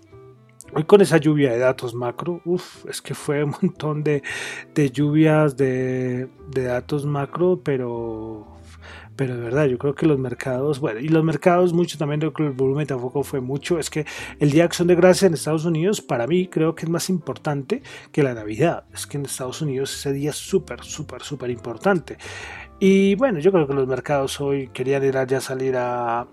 Hoy 0.73 0.85
con 0.85 1.01
esa 1.01 1.17
lluvia 1.17 1.51
de 1.51 1.57
datos 1.57 1.93
macro, 1.93 2.41
uff, 2.45 2.85
es 2.85 3.01
que 3.01 3.13
fue 3.13 3.43
un 3.43 3.53
montón 3.61 4.03
de, 4.03 4.23
de 4.73 4.89
lluvias 4.89 5.57
de, 5.57 6.29
de 6.47 6.63
datos 6.63 7.05
macro, 7.05 7.59
pero 7.61 8.47
pero 9.17 9.35
de 9.35 9.43
verdad 9.43 9.65
yo 9.65 9.77
creo 9.77 9.93
que 9.93 10.05
los 10.05 10.17
mercados, 10.17 10.79
bueno, 10.79 10.99
y 10.99 11.09
los 11.09 11.23
mercados 11.23 11.73
mucho 11.73 11.97
también, 11.97 12.21
creo 12.21 12.33
que 12.33 12.43
el 12.43 12.51
volumen 12.51 12.87
tampoco 12.87 13.23
fue 13.23 13.41
mucho, 13.41 13.77
es 13.77 13.89
que 13.89 14.05
el 14.39 14.49
Día 14.49 14.63
de 14.63 14.67
Acción 14.67 14.87
de 14.87 14.95
Gracia 14.95 15.27
en 15.27 15.33
Estados 15.33 15.65
Unidos 15.65 16.01
para 16.01 16.25
mí 16.25 16.47
creo 16.47 16.73
que 16.73 16.85
es 16.85 16.89
más 16.89 17.09
importante 17.09 17.83
que 18.11 18.23
la 18.23 18.33
Navidad, 18.33 18.85
es 18.93 19.05
que 19.05 19.17
en 19.17 19.25
Estados 19.25 19.61
Unidos 19.61 19.93
ese 19.93 20.13
día 20.13 20.31
es 20.31 20.37
súper, 20.37 20.83
súper, 20.83 21.21
súper 21.21 21.51
importante. 21.51 22.17
Y 22.79 23.13
bueno, 23.15 23.39
yo 23.39 23.51
creo 23.51 23.67
que 23.67 23.73
los 23.73 23.87
mercados 23.87 24.41
hoy 24.41 24.69
querían 24.69 25.03
ir 25.03 25.17
a 25.17 25.27
ya 25.27 25.41
salir 25.41 25.75
a, 25.77 26.25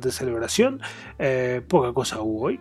de 0.00 0.12
celebración, 0.12 0.80
eh, 1.18 1.62
poca 1.66 1.92
cosa 1.92 2.20
hubo 2.20 2.46
hoy 2.46 2.60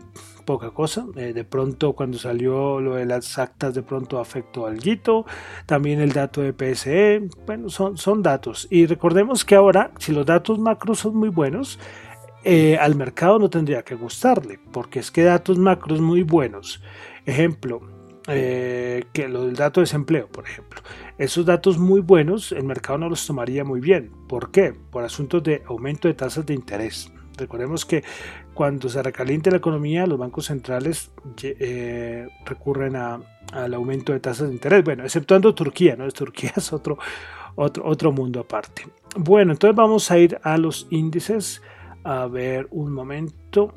poca 0.49 0.71
cosa. 0.71 1.05
Eh, 1.15 1.31
de 1.31 1.43
pronto, 1.43 1.93
cuando 1.93 2.17
salió 2.17 2.79
lo 2.81 2.95
de 2.95 3.05
las 3.05 3.37
actas, 3.37 3.75
de 3.75 3.83
pronto 3.83 4.19
afectó 4.19 4.65
al 4.65 4.79
guito. 4.79 5.27
También 5.67 6.01
el 6.01 6.11
dato 6.11 6.41
de 6.41 6.53
PSE. 6.53 7.21
Bueno, 7.45 7.69
son, 7.69 7.97
son 7.97 8.23
datos. 8.23 8.67
Y 8.71 8.87
recordemos 8.87 9.45
que 9.45 9.53
ahora, 9.53 9.91
si 9.99 10.11
los 10.11 10.25
datos 10.25 10.57
macros 10.57 10.97
son 11.01 11.15
muy 11.17 11.29
buenos, 11.29 11.77
eh, 12.43 12.79
al 12.79 12.95
mercado 12.95 13.37
no 13.37 13.51
tendría 13.51 13.83
que 13.83 13.93
gustarle, 13.93 14.59
porque 14.71 14.97
es 14.97 15.11
que 15.11 15.21
datos 15.21 15.59
macros 15.59 16.01
muy 16.01 16.23
buenos. 16.23 16.81
Ejemplo, 17.27 17.81
eh, 18.27 19.03
que 19.13 19.27
lo 19.27 19.45
del 19.45 19.55
dato 19.55 19.81
de 19.81 19.83
desempleo, 19.83 20.29
por 20.29 20.45
ejemplo. 20.45 20.81
Esos 21.19 21.45
datos 21.45 21.77
muy 21.77 22.01
buenos, 22.01 22.53
el 22.53 22.63
mercado 22.63 22.97
no 22.97 23.09
los 23.09 23.23
tomaría 23.27 23.63
muy 23.63 23.81
bien. 23.81 24.09
¿Por 24.27 24.49
qué? 24.49 24.73
Por 24.73 25.03
asuntos 25.03 25.43
de 25.43 25.61
aumento 25.67 26.07
de 26.07 26.15
tasas 26.15 26.43
de 26.47 26.55
interés. 26.55 27.11
Recordemos 27.39 27.85
que 27.85 28.03
cuando 28.53 28.89
se 28.89 29.01
recaliente 29.01 29.51
la 29.51 29.57
economía, 29.57 30.05
los 30.05 30.19
bancos 30.19 30.45
centrales 30.45 31.11
eh, 31.43 32.27
recurren 32.45 32.95
al 32.95 33.73
aumento 33.73 34.13
de 34.13 34.19
tasas 34.19 34.49
de 34.49 34.53
interés. 34.53 34.83
Bueno, 34.83 35.03
exceptuando 35.03 35.55
Turquía, 35.55 35.95
¿no? 35.95 36.09
Turquía 36.11 36.53
es 36.57 36.73
otro, 36.73 36.97
otro, 37.55 37.85
otro 37.85 38.11
mundo 38.11 38.39
aparte. 38.41 38.87
Bueno, 39.15 39.53
entonces 39.53 39.75
vamos 39.75 40.11
a 40.11 40.17
ir 40.17 40.39
a 40.43 40.57
los 40.57 40.87
índices. 40.89 41.61
A 42.03 42.27
ver 42.27 42.67
un 42.71 42.93
momento. 42.93 43.73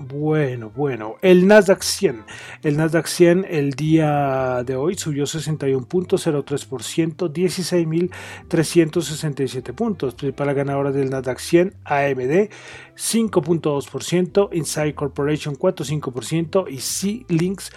Bueno, 0.00 0.70
bueno, 0.70 1.16
el 1.22 1.48
Nasdaq 1.48 1.82
100. 1.82 2.24
El 2.62 2.76
Nasdaq 2.76 3.08
100 3.08 3.46
el 3.50 3.72
día 3.72 4.62
de 4.64 4.76
hoy 4.76 4.94
subió 4.94 5.24
61.03%, 5.24 7.32
16.367 7.32 9.74
puntos. 9.74 10.14
Principal 10.14 10.54
ganadora 10.54 10.92
del 10.92 11.10
Nasdaq 11.10 11.40
100, 11.40 11.74
AMD 11.84 12.48
5.2%, 12.96 14.50
Inside 14.52 14.94
Corporation 14.94 15.56
4.5% 15.56 16.66
y 16.70 16.78
C-Links 16.78 17.72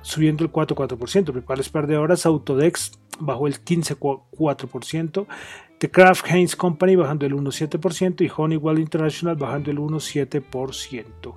subiendo 0.00 0.44
el 0.44 0.50
4.4%. 0.50 1.32
Principales 1.32 1.68
perdedoras, 1.68 2.24
Autodex 2.24 2.92
bajó 3.20 3.46
el 3.46 3.62
15.4%. 3.62 5.26
The 5.78 5.90
Kraft 5.90 6.26
Heinz 6.28 6.56
Company 6.56 6.96
bajando 6.96 7.24
el 7.24 7.34
1,7% 7.34 8.24
y 8.24 8.30
Honeywell 8.34 8.80
International 8.80 9.36
bajando 9.36 9.70
el 9.70 9.78
1,7%. 9.78 11.34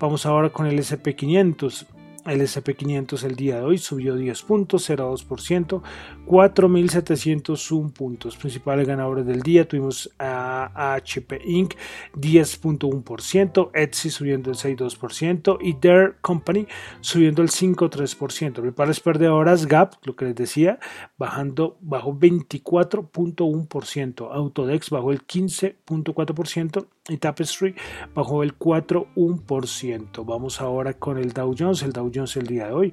Vamos 0.00 0.26
ahora 0.26 0.50
con 0.50 0.66
el 0.66 0.78
SP500. 0.78 1.86
El 2.26 2.40
SP500 2.40 3.22
el 3.24 3.36
día 3.36 3.56
de 3.56 3.64
hoy 3.64 3.76
subió 3.76 4.16
10 4.16 4.42
puntos, 4.42 4.88
0,2%, 4.88 5.82
4.701 6.26 7.92
puntos. 7.92 8.36
Principales 8.36 8.88
ganadores 8.88 9.26
del 9.26 9.42
día 9.42 9.68
tuvimos 9.68 10.10
a 10.18 10.94
HP 10.94 11.42
Inc. 11.44 11.74
10.1%, 12.14 13.70
Etsy 13.74 14.08
subiendo 14.10 14.50
el 14.50 14.56
6.2% 14.56 15.58
y 15.60 15.74
Dare 15.74 16.14
Company 16.22 16.66
subiendo 17.00 17.42
el 17.42 17.50
5.3%. 17.50 18.54
Principales 18.54 19.00
perdedoras 19.00 19.66
Gap, 19.66 19.96
lo 20.04 20.16
que 20.16 20.24
les 20.24 20.34
decía, 20.34 20.78
bajando 21.18 21.76
bajo 21.80 22.14
24.1%, 22.14 24.32
Autodex 24.32 24.88
bajó 24.90 25.12
el 25.12 25.26
15.4% 25.26 26.86
y 27.08 27.16
Tapestry 27.18 27.74
bajó 28.14 28.42
el 28.42 28.58
4.1%. 28.58 30.24
Vamos 30.24 30.60
ahora 30.60 30.94
con 30.94 31.18
el 31.18 31.32
Dow 31.32 31.54
Jones. 31.56 31.82
El 31.82 31.92
Dow 31.92 32.10
Jones 32.14 32.36
el 32.36 32.46
día 32.46 32.66
de 32.66 32.72
hoy 32.72 32.92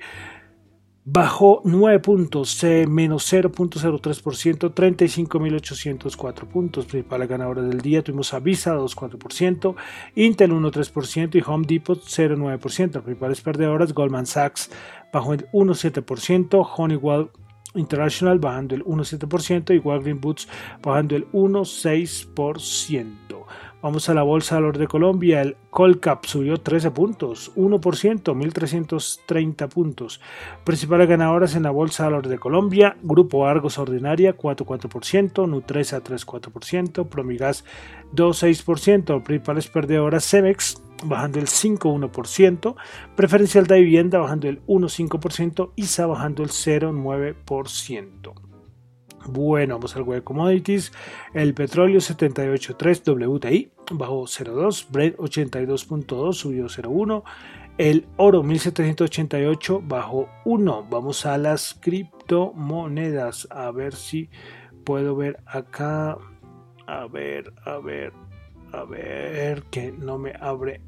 bajó 1.04 1.62
9 1.64 2.00
puntos, 2.00 2.62
menos 2.88 3.32
0.03%, 3.32 4.74
35.804 4.74 6.48
puntos. 6.48 6.86
Principales 6.86 7.30
ganadores 7.30 7.68
del 7.68 7.80
día 7.80 8.04
tuvimos 8.04 8.34
a 8.34 8.40
Visa 8.40 8.76
2.4%, 8.76 9.76
Intel 10.16 10.52
1.3% 10.52 11.36
y 11.36 11.44
Home 11.48 11.66
Depot 11.66 12.02
0.9%. 12.02 13.02
Principales 13.02 13.42
perdedoras 13.42 13.94
Goldman 13.94 14.26
Sachs 14.26 14.70
bajó 15.14 15.34
el 15.34 15.50
1.7%, 15.52 16.68
Honeywell 16.76 17.30
International 17.76 18.38
bajando 18.38 18.76
el 18.76 18.84
1.7% 18.84 19.74
y 19.74 19.80
Walgreens 19.80 20.20
Boots 20.20 20.50
bajando 20.82 21.16
el 21.16 21.32
1.6%. 21.32 23.46
Vamos 23.82 24.10
a 24.10 24.14
la 24.14 24.22
Bolsa 24.22 24.56
de 24.56 24.62
Valores 24.62 24.80
de 24.80 24.88
Colombia. 24.88 25.42
El 25.42 25.58
Colcap 25.72 26.26
subió 26.26 26.58
13 26.58 26.92
puntos, 26.92 27.52
1%, 27.56 28.22
1.330 28.22 29.68
puntos. 29.70 30.22
Principales 30.64 31.10
ganadoras 31.10 31.56
en 31.56 31.64
la 31.64 31.72
Bolsa 31.72 32.04
de 32.04 32.10
Valores 32.10 32.30
de 32.30 32.38
Colombia. 32.38 32.96
Grupo 33.02 33.48
Argos 33.48 33.80
Ordinaria 33.80 34.38
4.4%, 34.38 35.50
Nutresa 35.50 36.04
3.4%, 36.04 37.10
Promigas 37.10 37.66
2.6%. 38.14 39.24
Principales 39.24 39.68
perdedoras 39.68 40.30
Cemex 40.30 40.84
bajando 41.04 41.40
el 41.40 41.48
5.1%, 41.48 42.76
Preferencial 43.16 43.66
de 43.66 43.80
Vivienda 43.80 44.20
bajando 44.20 44.48
el 44.48 44.64
1.5%, 44.68 45.72
ISA 45.76 46.06
bajando 46.06 46.44
el 46.44 46.50
0.9%. 46.50 48.51
Bueno, 49.28 49.76
vamos 49.76 49.96
al 49.96 50.04
web 50.04 50.24
commodities. 50.24 50.92
El 51.34 51.54
petróleo 51.54 52.00
78.3 52.00 53.28
WTI 53.28 53.72
bajó 53.92 54.24
0.2, 54.24 54.88
Brent 54.90 55.18
82.2 55.18 56.34
subió 56.34 56.66
0.1, 56.66 57.24
el 57.78 58.08
oro 58.18 58.44
1788 58.44 59.82
bajó 59.84 60.30
1. 60.46 60.88
Vamos 60.90 61.26
a 61.26 61.38
las 61.38 61.74
criptomonedas 61.80 63.48
a 63.52 63.72
ver 63.72 63.96
si 63.96 64.30
puedo 64.84 65.16
ver 65.16 65.40
acá. 65.46 66.18
A 66.88 67.08
ver, 67.08 67.54
a 67.66 67.78
ver, 67.78 68.14
a 68.74 68.84
ver 68.84 69.64
que 69.64 69.92
no 69.92 70.18
me 70.18 70.34
abre 70.40 70.82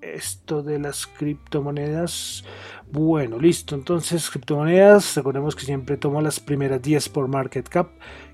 esto 0.00 0.62
de 0.62 0.78
las 0.78 1.06
criptomonedas. 1.06 2.44
Bueno, 2.90 3.38
listo. 3.38 3.74
Entonces, 3.74 4.30
criptomonedas, 4.30 5.14
recordemos 5.16 5.54
que 5.54 5.64
siempre 5.64 5.96
tomo 5.96 6.20
las 6.20 6.40
primeras 6.40 6.82
10 6.82 7.08
por 7.10 7.28
market 7.28 7.68
cap, 7.68 7.88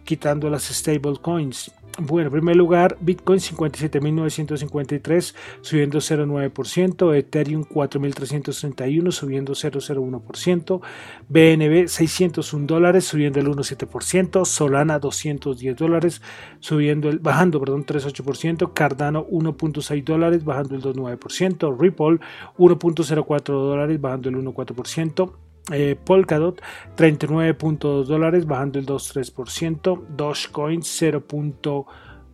quitando 0.04 0.49
las 0.49 0.64
stable 0.64 1.16
coins. 1.20 1.70
Bueno, 1.98 2.26
en 2.26 2.32
primer 2.32 2.56
lugar, 2.56 2.98
Bitcoin 3.00 3.38
57.953 3.38 5.34
subiendo 5.62 5.98
0,9%, 5.98 7.16
Ethereum 7.16 7.64
4.331 7.64 9.10
subiendo 9.12 9.54
0,01%, 9.54 10.80
BNB 11.26 11.88
601 11.88 12.66
dólares 12.66 13.06
subiendo 13.06 13.40
el 13.40 13.46
1,7%, 13.46 14.44
Solana 14.44 14.98
210 14.98 15.74
dólares 15.74 16.20
subiendo 16.60 17.08
el, 17.08 17.18
bajando 17.18 17.60
perdón, 17.60 17.86
3,8%, 17.86 18.74
Cardano 18.74 19.26
1,6 19.28 20.04
dólares 20.04 20.44
bajando 20.44 20.74
el 20.74 20.82
2,9%, 20.82 21.80
Ripple 21.80 22.18
1,04 22.58 23.42
dólares 23.46 23.99
bajando 23.99 24.28
el 24.28 24.36
1,4%, 24.36 25.32
eh, 25.72 25.96
Polkadot 26.02 26.62
39.2 26.96 28.04
dólares 28.04 28.46
bajando 28.46 28.78
el 28.78 28.86
2.3%, 28.86 30.06
Dogecoin 30.16 30.80
0.2 30.82 31.86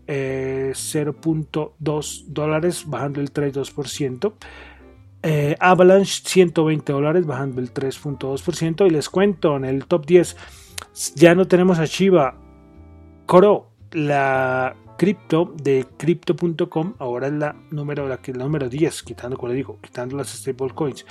eh, 0.06 0.72
dólares 2.28 2.84
bajando 2.86 3.20
el 3.20 3.32
3.2%, 3.32 4.32
eh, 5.22 5.56
Avalanche 5.60 6.22
120 6.24 6.92
dólares 6.92 7.26
bajando 7.26 7.60
el 7.60 7.72
3.2% 7.72 8.86
y 8.86 8.90
les 8.90 9.08
cuento 9.08 9.56
en 9.56 9.64
el 9.64 9.86
top 9.86 10.04
10 10.04 10.36
ya 11.14 11.34
no 11.34 11.46
tenemos 11.46 11.78
a 11.78 11.84
Shiba 11.84 12.34
Coro 13.26 13.70
la 13.92 14.76
cripto 14.98 15.54
de 15.62 15.86
crypto.com 15.96 16.94
ahora 16.98 17.28
es 17.28 17.32
la 17.32 17.56
número 17.70 18.08
la 18.08 18.18
número 18.34 18.68
10 18.68 19.02
quitando 19.04 19.36
como 19.36 19.50
le 19.50 19.54
digo 19.54 19.78
quitando 19.80 20.16
las 20.16 20.28
stablecoins. 20.28 21.06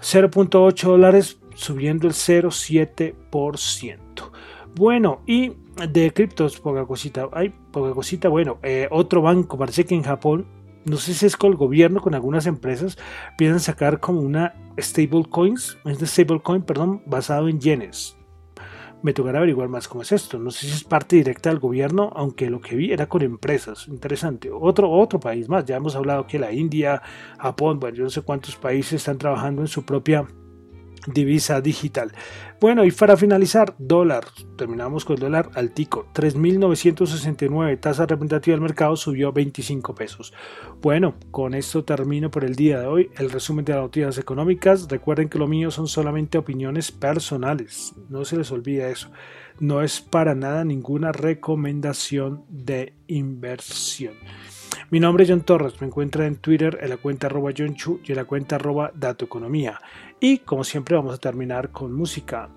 0.8 0.00 0.82
dólares 0.82 1.38
subiendo 1.54 2.06
el 2.06 2.14
0.7%. 2.14 4.30
Bueno, 4.74 5.20
y 5.26 5.52
de 5.88 6.12
criptos, 6.12 6.60
poca 6.60 6.86
cosita. 6.86 7.28
Hay 7.32 7.50
poca 7.50 7.92
cosita. 7.92 8.28
Bueno, 8.28 8.58
eh, 8.62 8.88
otro 8.90 9.22
banco, 9.22 9.58
parece 9.58 9.84
que 9.84 9.94
en 9.94 10.02
Japón, 10.02 10.46
no 10.84 10.96
sé 10.96 11.14
si 11.14 11.26
es 11.26 11.36
con 11.36 11.52
el 11.52 11.56
gobierno, 11.56 12.00
con 12.00 12.14
algunas 12.14 12.46
empresas, 12.46 12.98
piensan 13.36 13.60
sacar 13.60 14.00
como 14.00 14.20
una 14.20 14.54
stablecoins, 14.80 15.78
una 15.84 15.94
stablecoin, 15.94 16.62
perdón, 16.62 17.02
basado 17.06 17.48
en 17.48 17.60
yenes. 17.60 18.16
Me 19.02 19.12
tocará 19.12 19.38
averiguar 19.38 19.68
más 19.68 19.88
cómo 19.88 20.02
es 20.02 20.12
esto. 20.12 20.38
No 20.38 20.52
sé 20.52 20.66
si 20.66 20.72
es 20.72 20.84
parte 20.84 21.16
directa 21.16 21.50
del 21.50 21.58
gobierno, 21.58 22.12
aunque 22.14 22.48
lo 22.48 22.60
que 22.60 22.76
vi 22.76 22.92
era 22.92 23.08
con 23.08 23.22
empresas. 23.22 23.88
Interesante. 23.88 24.48
Otro, 24.52 24.90
otro 24.90 25.18
país 25.18 25.48
más. 25.48 25.64
Ya 25.64 25.76
hemos 25.76 25.96
hablado 25.96 26.28
que 26.28 26.38
la 26.38 26.52
India, 26.52 27.02
Japón, 27.40 27.80
bueno, 27.80 27.96
yo 27.96 28.04
no 28.04 28.10
sé 28.10 28.22
cuántos 28.22 28.54
países 28.54 28.94
están 28.94 29.18
trabajando 29.18 29.62
en 29.62 29.66
su 29.66 29.84
propia 29.84 30.24
divisa 31.06 31.60
digital. 31.60 32.12
Bueno, 32.60 32.84
y 32.84 32.92
para 32.92 33.16
finalizar, 33.16 33.74
dólar. 33.78 34.24
Terminamos 34.56 35.04
con 35.04 35.14
el 35.14 35.20
dólar 35.20 35.50
altico. 35.54 36.06
3.969, 36.14 37.80
tasa 37.80 38.06
representativa 38.06 38.54
del 38.54 38.60
mercado 38.60 38.96
subió 38.96 39.32
25 39.32 39.94
pesos. 39.94 40.32
Bueno, 40.80 41.14
con 41.30 41.54
esto 41.54 41.84
termino 41.84 42.30
por 42.30 42.44
el 42.44 42.54
día 42.54 42.80
de 42.80 42.86
hoy 42.86 43.10
el 43.16 43.30
resumen 43.30 43.64
de 43.64 43.72
las 43.72 43.82
noticias 43.82 44.18
económicas. 44.18 44.88
Recuerden 44.88 45.28
que 45.28 45.38
lo 45.38 45.48
mío 45.48 45.70
son 45.70 45.88
solamente 45.88 46.38
opiniones 46.38 46.92
personales. 46.92 47.94
No 48.08 48.24
se 48.24 48.36
les 48.36 48.52
olvide 48.52 48.90
eso. 48.90 49.10
No 49.58 49.82
es 49.82 50.00
para 50.00 50.34
nada 50.34 50.64
ninguna 50.64 51.12
recomendación 51.12 52.44
de 52.48 52.94
inversión. 53.06 54.14
Mi 54.92 55.00
nombre 55.00 55.24
es 55.24 55.30
John 55.30 55.40
Torres, 55.40 55.80
me 55.80 55.86
encuentra 55.86 56.26
en 56.26 56.36
Twitter 56.36 56.78
en 56.82 56.90
la 56.90 56.98
cuenta 56.98 57.26
arroba 57.26 57.50
John 57.56 57.74
Chu 57.74 58.02
y 58.04 58.12
en 58.12 58.16
la 58.16 58.26
cuenta 58.26 58.56
arroba 58.56 58.92
Economía. 59.18 59.80
Y 60.20 60.40
como 60.40 60.64
siempre 60.64 60.94
vamos 60.94 61.14
a 61.14 61.18
terminar 61.18 61.70
con 61.70 61.94
música 61.94 62.50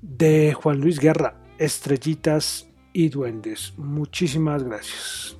de 0.00 0.54
Juan 0.54 0.80
Luis 0.80 0.98
Guerra, 0.98 1.36
Estrellitas 1.58 2.66
y 2.94 3.10
Duendes. 3.10 3.74
Muchísimas 3.76 4.62
gracias. 4.62 5.36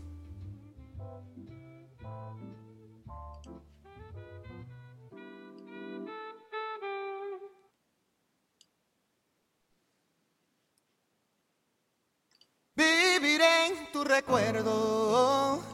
Viviré 12.77 13.69
en 13.69 13.91
tu 13.91 14.05
recuerdo 14.05 15.74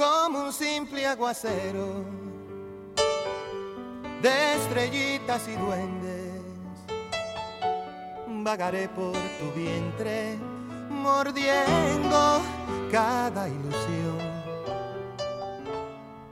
como 0.00 0.44
un 0.44 0.52
simple 0.52 1.06
aguacero 1.06 2.06
de 4.22 4.54
estrellitas 4.54 5.46
y 5.46 5.56
duendes. 5.56 6.40
Vagaré 8.26 8.88
por 8.88 9.12
tu 9.12 9.52
vientre, 9.54 10.38
mordiendo 10.88 12.40
cada 12.90 13.46
ilusión. 13.46 14.18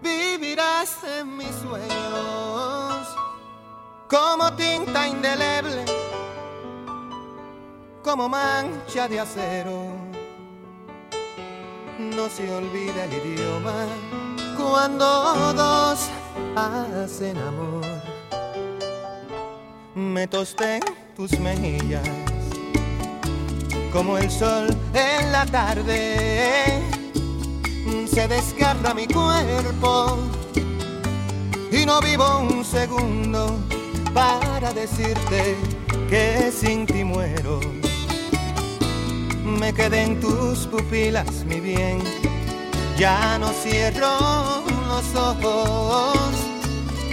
Vivirás 0.00 1.04
en 1.04 1.36
mis 1.36 1.54
sueños 1.56 3.16
como 4.08 4.50
tinta 4.54 5.06
indeleble, 5.06 5.84
como 8.02 8.30
mancha 8.30 9.06
de 9.08 9.20
acero 9.20 10.08
no 11.98 12.28
se 12.28 12.50
olvida 12.52 13.04
el 13.04 13.32
idioma 13.32 13.86
cuando 14.56 15.52
dos 15.52 16.08
hacen 16.56 17.36
amor. 17.38 17.84
Me 19.94 20.26
tosté 20.28 20.80
tus 21.16 21.38
mejillas 21.40 22.08
como 23.92 24.16
el 24.16 24.30
sol 24.30 24.68
en 24.94 25.32
la 25.32 25.44
tarde. 25.46 26.82
Se 28.08 28.28
desgarra 28.28 28.94
mi 28.94 29.06
cuerpo 29.06 30.18
y 31.72 31.84
no 31.84 32.00
vivo 32.00 32.40
un 32.40 32.64
segundo 32.64 33.58
para 34.14 34.72
decirte 34.72 35.56
que 36.08 36.52
sin 36.52 36.86
ti 36.86 37.04
muero. 37.04 37.60
Me 39.56 39.72
quedé 39.72 40.02
en 40.02 40.20
tus 40.20 40.66
pupilas, 40.66 41.44
mi 41.46 41.60
bien, 41.60 42.02
ya 42.98 43.38
no 43.38 43.48
cierro 43.48 44.64
los 44.88 45.14
ojos 45.14 46.47